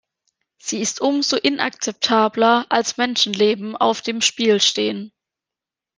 Sie 0.57 0.79
ist 0.81 0.99
um 0.99 1.21
so 1.21 1.37
inakzeptabler, 1.37 2.65
als 2.69 2.97
Menschenleben 2.97 3.75
auf 3.77 4.01
dem 4.01 4.21
Spiel 4.21 4.59
stehen! 4.59 5.11